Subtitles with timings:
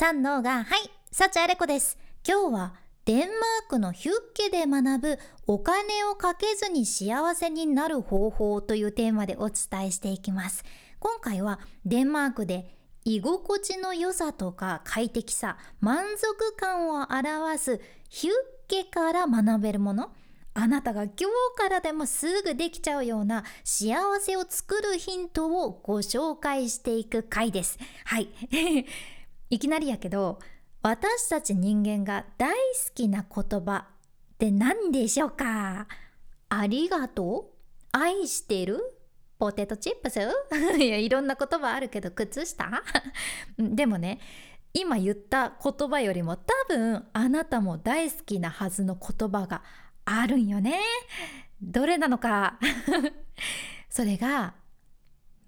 [0.00, 1.98] 三のが、はい、幸あれ子です。
[2.26, 3.28] 今日はデンマー
[3.68, 10.64] クのヒュッケで学ぶお金をかけずに幸せになる方法というテーマでお伝えしていきます。
[11.00, 18.34] 今回はデンマークで居心地の良さとか快適さ、満足感を表すヒュッ
[18.68, 20.12] ケから学べるもの
[20.54, 21.24] あなたが今日
[21.58, 27.78] からでもすぐできちゃうような幸せを作るヒントをご紹介していく回です。
[28.06, 28.30] はい。
[29.50, 30.38] いきなりやけど、
[30.82, 32.56] 私たち人間が大好
[32.94, 35.86] きな言葉って何でしょうか？
[36.48, 37.56] ありがとう？
[37.92, 38.78] 愛してる？
[39.38, 40.20] ポテトチップス？
[40.78, 42.82] いや、いろんな言葉あるけど、靴下？
[43.58, 44.20] でもね、
[44.72, 49.64] 今言った言葉よりも多分あなたも大好きなはずの言葉が
[50.04, 50.80] あるんよね。
[51.60, 52.58] どれなのか？
[53.90, 54.54] それが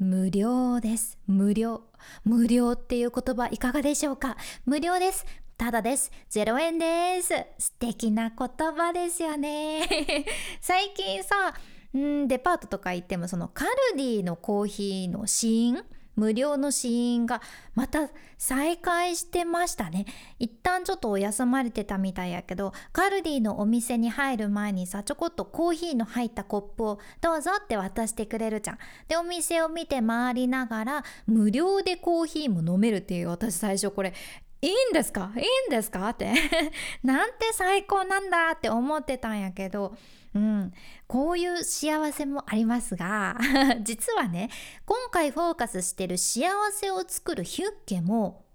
[0.03, 1.17] 無料です。
[1.29, 1.83] 無料。
[2.25, 4.37] 無料っていう言葉いかがでしょうか？
[4.67, 5.25] 無料です。
[5.57, 6.11] ただです。
[6.29, 7.29] 0円です。
[7.59, 9.87] 素敵な言葉ですよね。
[10.61, 11.55] 最近さ、
[11.97, 15.85] んデパートとか行ってもそのカルディのコーヒーの試飲
[16.17, 17.41] 無料の試飲が
[17.75, 20.05] また再開してましたね。
[20.39, 28.79] 一旦ちょっとお休まれてたみたいやけどカルディのお店に入る前にさちょこっとコーヒーの入ったコップをどうぞって渡してくれるじゃん。
[29.09, 34.13] でお店を見て回りながら無料でコーヒーも飲めるっていう私最初これ
[34.61, 35.33] いいんですか？
[35.37, 36.09] いいんですか？
[36.11, 36.33] って。
[37.03, 39.97] なんて最高なんだって思ってたんやけど
[40.35, 40.73] うん、
[41.07, 43.37] こういう幸せもありますが
[43.83, 44.49] 実はね
[44.87, 48.47] 今回フォーカスしてる幸せを作るヒュッケも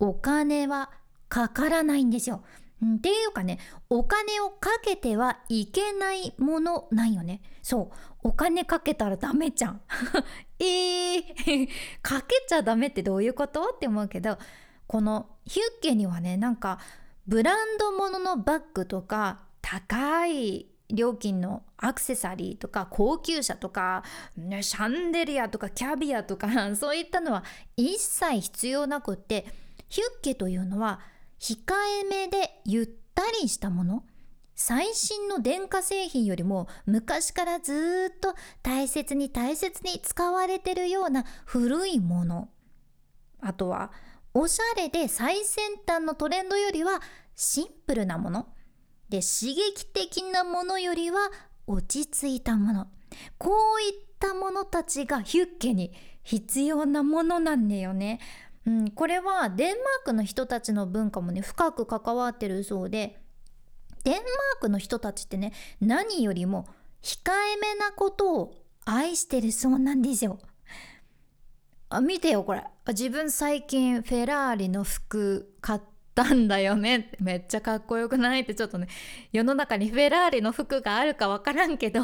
[0.00, 0.90] お金は
[1.28, 2.42] かからないんですよ。
[2.96, 3.58] っていうかね
[3.90, 7.42] お金をかけてはいけないものなんよね。
[7.62, 7.96] そう。
[8.22, 9.80] お金かけたらダメじゃん。
[10.58, 11.68] えー、
[12.02, 13.72] かけちゃダメってどういうこと？
[13.74, 14.38] って思うけど
[14.86, 16.78] このヒュッケにはねなんか
[17.26, 24.04] ブランド物のバッグとか高い料金のアクセサリーとか高級車とか、
[24.36, 27.44] シャンデリアとかキャビアとか そういったのは
[27.76, 29.46] 一切必要なくって
[29.88, 31.00] ヒュッケというのは
[31.38, 34.04] 控えめでゆったりしたもの
[34.54, 42.48] 最新の電化製品よりも昔からずっと大切に大切に使われてるような古いもの。
[43.40, 43.92] あとは
[44.34, 47.00] おしゃれで最先端のトレンドよりは
[47.36, 48.48] シンプルなもの。
[49.08, 51.18] で刺激的なものよりは
[51.66, 52.86] 落ち着いたもの
[53.38, 55.92] こういったものたちがヒュッケに
[56.22, 58.20] 必要なものなんだよね。
[58.66, 63.18] うん、これはデンマークの人たちの文化もね深く関わってるそうで
[64.04, 64.24] デンマー
[64.60, 66.66] クの人たちってね何よりも
[67.02, 68.54] 控えめなことを
[68.84, 70.38] 愛してるそうなんですよ。
[71.90, 78.88] あ見てよこれ自分最近フェラーリの服買ってたんだよねめっちゃかっこよくないってちょっとね
[79.32, 82.00] 世の中にフェラーリの服があるかわからんけど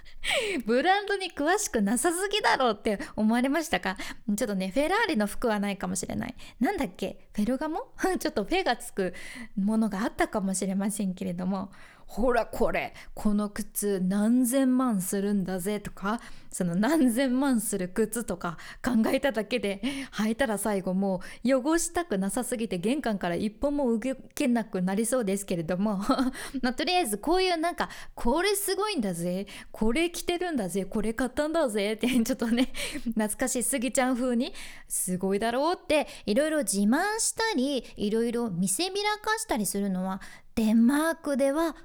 [0.66, 3.96] ブランドに詳しくなさすぎだろうって思われましたか？
[4.36, 6.34] ちょっとねフェラーリの服はないかもしれない。
[6.58, 7.28] なんだっけ？
[7.32, 7.92] フェルガモ？
[8.18, 9.14] ちょっとフェがつく
[9.56, 11.70] ものがあったかもしれませんけれども。
[12.06, 26.00] ほらこれこの靴何千万するんだぜとかその何千万する靴とか考えただけで履いたら最後もう汚したくなさすぎて玄関から一歩も動けなくなりそうですけれども
[26.62, 32.72] まあ、とりあえずこういうなんかこれすごいんだぜこれ着てるんだぜこれ買ったんだぜってちょっとね
[33.04, 34.54] 懐かしいスギちゃん風に
[34.88, 40.20] すごいだろうっていろいろ自慢したりいろいろ見せびらかしたりするのは
[40.54, 41.76] デンマークでは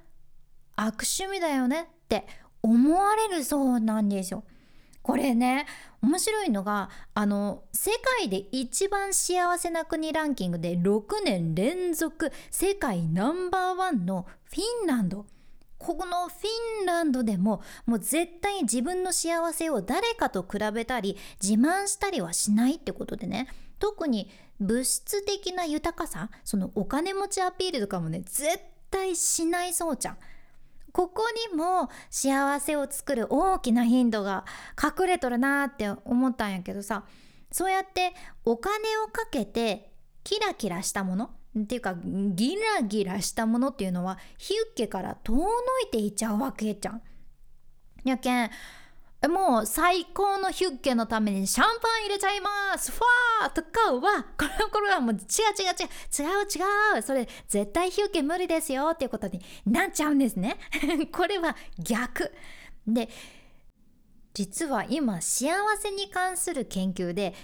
[0.75, 2.25] 悪趣味だよねって
[2.61, 4.43] 思われるそうなんですよ。
[5.01, 5.65] これね
[6.01, 15.25] 面白いのがあの世界で一番幸せな国ランキングで6年連続世界ナンバーワンのフィンランド
[15.79, 23.47] ここのフィンランドでももう絶対に自分の幸せを誰かと比べたり自慢したりはしないってことでね
[23.79, 28.59] 特に物質的な豊かさそのお金持ちアピールとかもね絶
[28.91, 30.17] 対しないそうちゃん。
[30.91, 34.45] ここにも幸せを作る大きなヒントが
[34.81, 37.05] 隠れとるなって思ったんやけどさ
[37.51, 38.13] そうやって
[38.45, 38.73] お金
[39.05, 39.91] をかけて
[40.23, 45.47] キラキラしたものっていうかギラギラしたものっていうのはヒュッケから遠の
[45.85, 47.01] いていっちゃうわけじゃん。
[48.03, 48.49] やけん
[49.27, 52.91] もう最高のヒュッケのためにシャンパン入れちゃいます。
[52.91, 56.39] ファーとかはこれこれはもう違う違う違う。
[56.39, 57.01] 違う違う。
[57.03, 60.57] それ絶対ヒュッケ無理ですよっていうことになっちゃうんですね。
[61.13, 62.33] これは逆。
[62.87, 63.09] で
[64.33, 67.35] 実は今幸せに関する研究で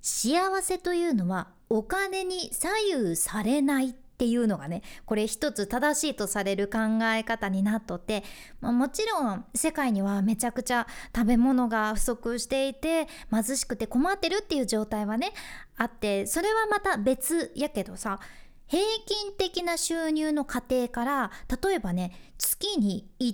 [0.00, 6.78] 幸せというのはお金に左右されないっていうのがねこれ一つ正しいとされる考
[7.14, 8.24] え方になっとって、
[8.60, 15.32] まあ、もちろん世界にはめちゃくちゃ食べ物が不足していて貧しくて困ってるっていう状態はね
[15.76, 18.18] あってそれはまた別やけどさ
[18.66, 21.30] 平均的な収入の家庭から
[21.62, 23.32] 例えばね月に1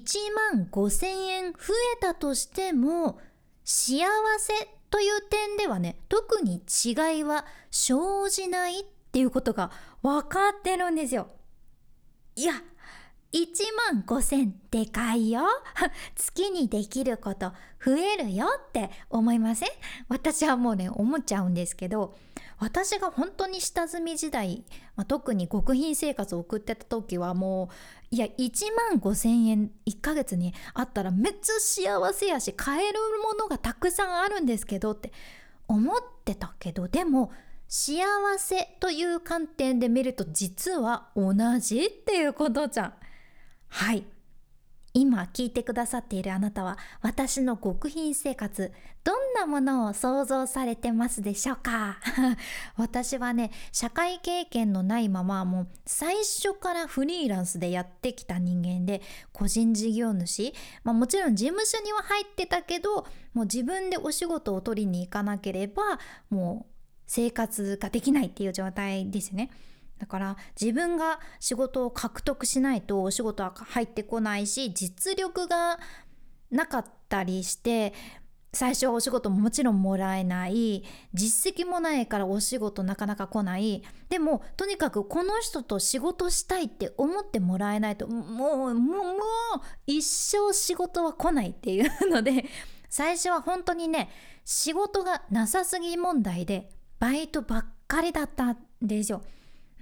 [0.52, 1.58] 万5,000円増
[1.96, 3.18] えたとしても
[3.64, 4.04] 幸
[4.38, 4.52] せ
[4.90, 8.84] という点ではね特に違いは生じないっ
[9.14, 9.70] ていうことが
[10.04, 11.28] 分かってるんですよ。
[12.36, 12.52] いや
[13.32, 13.46] 1
[13.92, 15.42] 万5,000でかいよ
[16.14, 17.52] 月にできること
[17.84, 19.68] 増えるよって思いません？
[20.08, 22.14] 私はもうね思っちゃうんですけど
[22.58, 24.64] 私が本当に下積み時代、
[24.94, 27.70] まあ、特に極貧生活を送ってた時はも
[28.12, 35.12] ういや1万5,000円1ヶ月にあったらめっちゃ幸せやし買えるものがたくさんあるんですけどって
[35.66, 37.32] 思ってたけどでも
[37.68, 38.02] 幸
[38.38, 42.94] せという観点で見ると実は同じっていうことじゃん。
[43.68, 44.04] はい
[44.96, 48.72] 今聞いてくださっているあなたは私の極貧生活
[49.02, 51.98] どんなものを想像されてますでしょうか？
[52.78, 59.02] 私はね社会経験のないままもう最初からフリーランスでやってきた人間で
[59.32, 65.98] 個人事業主、まあ、もちろん事務所には入ってたけどもう自分でお仕事を取りに行かなければ
[66.30, 66.73] もう
[67.06, 69.50] 生活ができないっていう状態ですね。
[69.98, 75.78] だから自分が仕事を獲得しないとお仕事は入ってこないし実力が
[76.50, 77.92] なかったりして
[78.54, 89.14] 最初はお仕事ももちろんもらえない実績もないからお仕事なかなか来ないでもとにかくこの人と仕事したいって思ってもらえないともうもうもう
[89.86, 92.44] 一生仕事は来ないっていうので
[92.88, 94.08] 最初は本当にね
[94.44, 96.70] 仕事がなさすぎ問題で
[97.04, 99.20] バイトばっかりだったんですよ。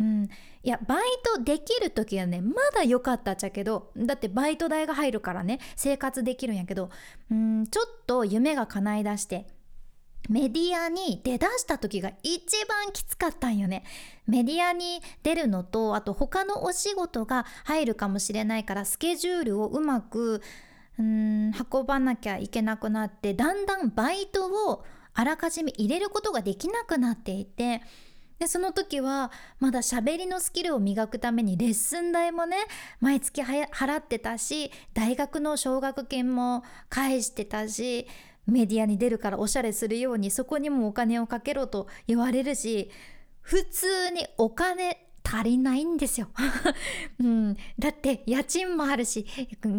[0.00, 0.24] うん、
[0.64, 1.04] いやバイ
[1.36, 6.90] トできる時はねまだ良かったっちゃけどだってバイト代が入るからね生活できるんやけど
[7.30, 9.46] うんちょっと夢が叶いだして
[10.28, 13.84] メディアに出だした時が一番きつかったんよね。
[14.26, 20.42] メディアに出るのとあと他のお仕事が入るかもしれないからスケジュールをうまく
[20.98, 27.82] うん運ばなきゃいけなくなってだんだんバイトをあらかじめ入れることができなくなっていて
[28.38, 29.30] でその時は
[29.60, 32.56] まだ喋りのスキルを磨くためにレッスン代もね
[33.00, 38.08] 毎月払ってたし大学の奨学金も返してたし
[38.46, 42.90] メディアに出るからおしゃれするようにそこにもお金をかけろと言われるし
[43.40, 46.28] 普通にお金足りないんですよ、
[47.20, 49.26] うん、だって家賃もあるし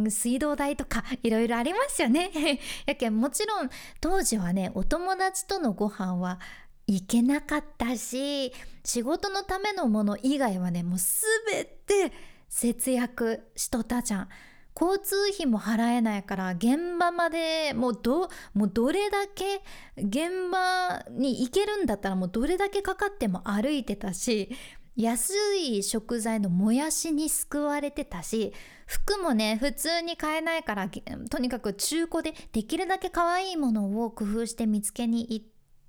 [0.09, 2.31] 水道代とかいろいろありますよね。
[2.85, 3.69] やけんもちろん
[4.01, 6.39] 当時はねお友達とのご飯は
[6.87, 8.53] 行けなかったし
[8.83, 12.13] 仕事のためのもの以外はねもう全て
[12.49, 14.29] 節約しとったじゃん。
[14.75, 19.61] 交通費も払えないから現場までもうどもうどれだけ
[19.97, 24.49] 現場に行けるんだったらもうどれだけかかっても歩いてたし
[24.95, 28.53] 安い食材のもやしに救われてたし
[28.85, 30.89] 服もね普通に買えないから
[31.29, 35.45] とにかく中古でできるだけ可愛いものを工夫して見つけに行っ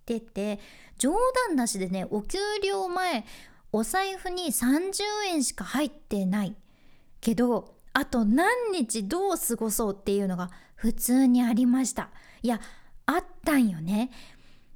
[0.06, 0.58] てて
[0.96, 1.14] 冗
[1.48, 3.24] 談なしでねお給料前
[3.72, 6.54] お財布に30円しか入ってない
[7.20, 12.10] けどあと何日どう過ごそうっていうのが普通にありました。
[12.42, 12.60] いや
[13.06, 14.10] あったんよね。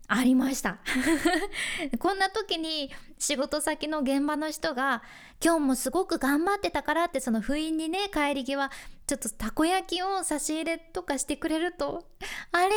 [0.08, 0.78] ありました。
[2.00, 5.02] こんな時に仕事先の現場の人が
[5.44, 8.70] 今日もすごく頑張ってたからってその不意にね帰り際
[9.06, 12.06] ちょっとたこ焼きを差し入れとかしてくれると
[12.52, 12.74] ありが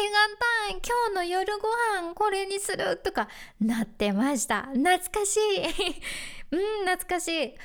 [0.67, 1.69] たい今日の夜ご
[2.01, 3.29] 飯これにするとか
[3.61, 4.63] なってました。
[4.63, 5.61] 懐かしい。
[6.51, 7.55] うん懐かしい。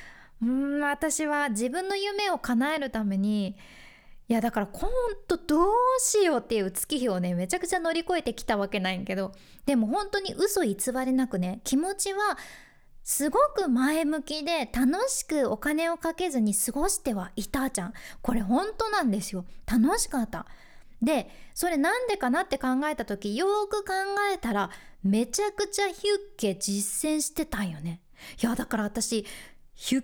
[0.43, 3.57] うん私は自分の夢を叶えるために
[4.29, 4.89] いやだからほん
[5.27, 9.31] とどうしようっていう月日をねめちゃくちゃ乗り越えてきたわけないんけど
[9.65, 12.37] でも本当に嘘偽りなくね気持ちは
[13.07, 17.93] すごく前向きで楽しくお金をかけずに過ごしてはいたじゃん。
[18.21, 19.45] これ本当なんですよ。
[19.65, 20.45] 楽しかった。
[21.01, 23.93] でそれなんでかなって考えた時よく考
[24.33, 24.71] えたら
[25.03, 25.99] めちゃくちゃヒュッ
[26.35, 28.01] ケ実践してたんよね。
[28.43, 29.25] いやだから私
[29.73, 30.03] ヒュッ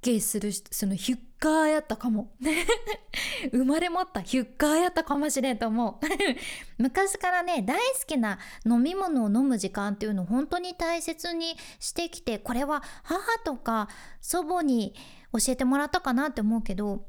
[0.00, 2.32] ケするそのヒュッカーやったかも。
[3.52, 6.06] 生まれ持ったヒュッカーやったかもしれんと思う。
[6.82, 13.88] 昔からね大好きな飲み物を飲む時間っていうのを本当に大切にしてきてこれは母とか
[14.20, 14.94] 祖母に
[15.32, 17.04] 教えてもらったかなって思うけど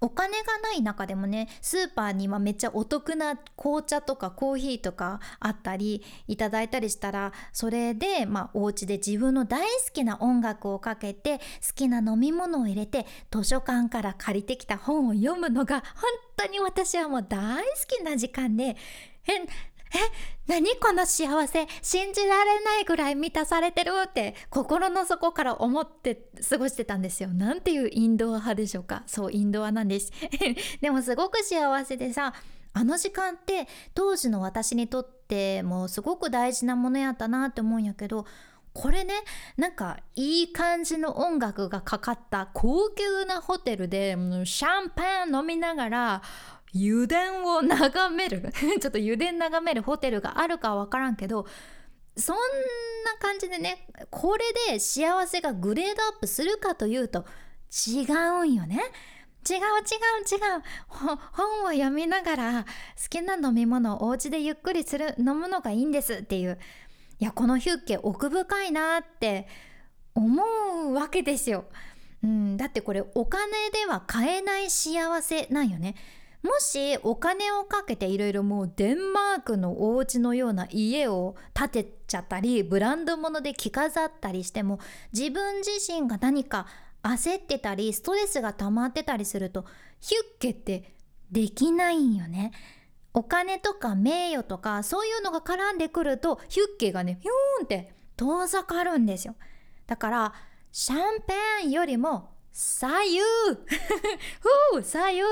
[0.00, 11.42] お金がない中でもねスーパーにはめっちゃお得な紅茶とかコーヒーとかあったりいただいたりしたらそれでまあお家で自分の大好きな音楽をかけて好
[11.74, 18.76] きな飲み物を入れて図書館から借りてきた本を読むのが本当に私はもう大好きな時間で
[19.28, 19.46] え
[19.94, 19.98] え
[20.46, 21.66] 何この幸せ？
[21.82, 27.30] 信じられないぐらい満たされてるって心の底から思って過ごしてたんですよ。
[27.30, 29.02] なんていうインドア派でしょうか？
[29.06, 30.12] そうインドアなんです。
[30.80, 32.32] でもすごく幸せでさ
[32.72, 38.26] あの時間って当時の私にとってもすごく大事なものやったなって思うんやけど
[38.74, 39.14] これね
[39.56, 44.14] なんかいい感じの音楽がかかった高級なホテルで
[44.44, 46.22] シャンパン飲みながら
[46.74, 51.46] 油田を眺める ちょっと油田眺めるホテルがあるかわからんけど
[52.16, 57.24] そんな感じでねこれで幸せがグレードアップするかというと
[57.86, 58.80] 違うんよね。
[59.48, 66.58] 違う違う違う本を読みながら好きな飲み物をお家でゆっくりする飲むのがいいんですっていう
[67.20, 69.46] いやこのヒュッケ奥深いなって
[70.16, 70.42] 思
[70.90, 71.66] うわけですよ。
[72.24, 75.94] うん、だってこれお金では買えない幸せなんよね。
[76.42, 84.78] もしお金をかけていろいろもうデンマークのお家のような家を建てちゃったりブランド物で着飾ったりしても
[85.12, 86.66] 自分自身が何か
[87.02, 89.64] 焦ってたりストレスが溜まってたりすると
[90.00, 90.94] ヒュッケって
[91.30, 92.52] できないんよね。
[93.14, 99.34] お金とか名誉とかそういうのが絡んでくるとヒュッケがねヒューンって遠ざかるんですよ。
[99.86, 100.32] だから
[100.70, 103.20] シャンペーンよりも左右
[104.72, 105.22] ふう左右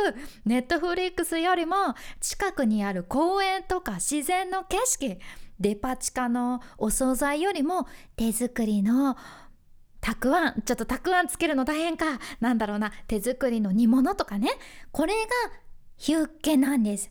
[0.45, 1.75] ネットフリックスよりも
[2.21, 5.19] 近くにある公園とか自然の景色。
[5.59, 9.17] デパ地下のお惣菜よりも手作りの
[10.03, 10.61] たくあん。
[10.61, 12.21] ちょっとたくあんつけるの大変か。
[12.41, 12.93] なんだろうな。
[13.07, 14.51] 手作りの煮物とかね。
[14.93, 15.31] これが
[15.97, 17.11] ヒュッケなんです。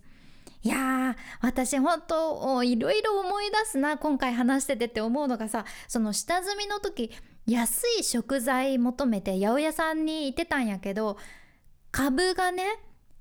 [0.63, 7.11] いやー私本当いろいろ思い出すな今回話しててって思うのがさその下積みの時
[7.45, 11.17] 安い食材求めて八百屋さんに行ってたんやけど
[11.91, 12.63] 株がね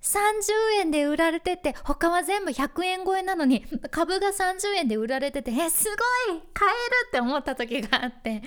[0.03, 5.85] 30円で売られてて他は全部100円超えなのに株が30円で売られててえす
[6.29, 8.43] ごい買えるって思った時があって。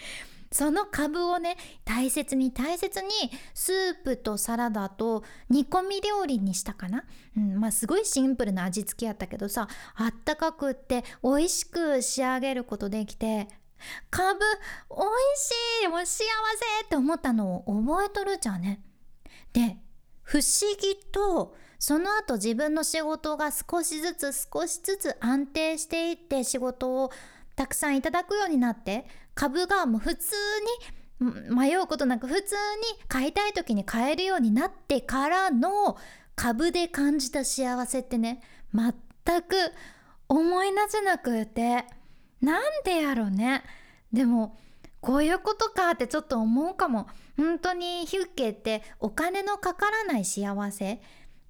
[0.56, 3.10] その株をね大切に大切に
[3.54, 7.04] スープとサラダと煮込み料理にしたかな、
[7.36, 13.50] うん、まあすごいシンプルな味付けやったけどさあったかくって美味しく仕上げることできて
[14.10, 15.04] カブ美味
[15.36, 16.24] しいもう幸せ
[16.86, 18.82] って思ったのを覚えとるじゃんね。
[19.52, 19.78] で
[20.22, 20.46] 不思
[20.80, 27.12] 議とその後自分の仕事が少しずつ少しずつ安定していって仕事を
[27.58, 29.06] たくさんいただくようになって
[29.36, 30.36] 株がもう普通
[31.22, 35.98] に迷うことなく普通に買いたい時に買えるようになってからの
[36.36, 38.42] 株で感じた幸せってね
[38.74, 38.94] 全
[39.42, 39.56] く
[40.28, 41.86] 思い出せなくて
[42.42, 43.64] なんでやろね。
[44.12, 44.58] でも
[45.02, 47.08] こういうことかってちょっと思うかも。
[47.38, 51.02] 本当にヒュッケってお金のかからない幸せ。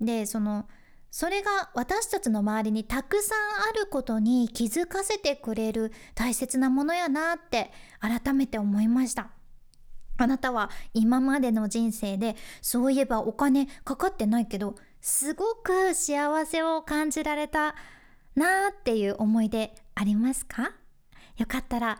[0.02, 0.68] でその
[1.18, 3.38] それが私たちの周りにたくさん
[3.70, 9.30] あることに気づかせてくれる大切なものやなって改めて思いました
[10.18, 17.76] あなたは今までの人生でそういえばお金かかってないけどすごく幸せを感じられた
[18.36, 20.74] なーっていう思い出ありますか？
[21.38, 21.98] よかったら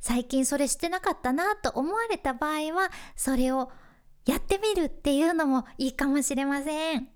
[0.00, 3.70] 最近それしてなかったなと思われた場合はそれを
[4.26, 7.15] やってみるっていうのもいいかもしれません。